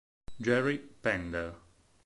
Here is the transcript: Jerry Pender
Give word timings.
Jerry 0.41 0.79
Pender 0.81 1.53